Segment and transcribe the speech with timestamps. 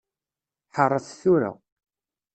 [0.75, 1.51] Ḥeṛṛet tura.